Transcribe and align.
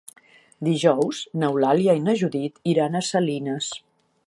Dijous 0.67 1.19
n'Eulàlia 1.43 1.95
i 1.99 2.03
na 2.07 2.17
Judit 2.23 2.59
iran 2.73 2.97
a 2.97 3.05
Salines. 3.13 3.71